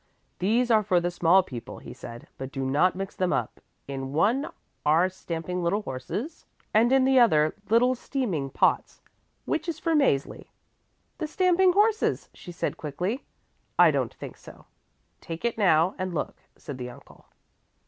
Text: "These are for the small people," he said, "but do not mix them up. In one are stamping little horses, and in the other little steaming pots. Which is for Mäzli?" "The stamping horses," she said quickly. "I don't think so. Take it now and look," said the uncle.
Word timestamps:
"These 0.39 0.71
are 0.71 0.81
for 0.81 0.99
the 0.99 1.11
small 1.11 1.43
people," 1.43 1.77
he 1.77 1.93
said, 1.93 2.25
"but 2.39 2.51
do 2.51 2.65
not 2.65 2.95
mix 2.95 3.15
them 3.15 3.31
up. 3.31 3.59
In 3.87 4.13
one 4.13 4.49
are 4.83 5.09
stamping 5.09 5.61
little 5.61 5.83
horses, 5.83 6.47
and 6.73 6.91
in 6.91 7.03
the 7.05 7.19
other 7.19 7.53
little 7.69 7.93
steaming 7.93 8.49
pots. 8.49 9.03
Which 9.45 9.69
is 9.69 9.77
for 9.77 9.93
Mäzli?" 9.93 10.47
"The 11.19 11.27
stamping 11.27 11.73
horses," 11.73 12.29
she 12.33 12.51
said 12.51 12.77
quickly. 12.77 13.25
"I 13.77 13.91
don't 13.91 14.15
think 14.15 14.37
so. 14.37 14.65
Take 15.19 15.45
it 15.45 15.55
now 15.55 15.93
and 15.99 16.15
look," 16.15 16.35
said 16.55 16.79
the 16.79 16.89
uncle. 16.89 17.27